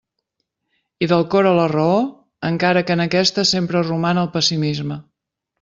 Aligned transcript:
I 1.05 1.09
del 1.11 1.25
cor 1.33 1.49
a 1.49 1.51
la 1.59 1.67
raó, 1.73 1.99
encara 2.51 2.85
que 2.87 2.97
en 2.97 3.05
aquesta 3.07 3.47
sempre 3.53 3.87
roman 3.91 4.23
el 4.27 4.35
pessimisme. 4.39 5.03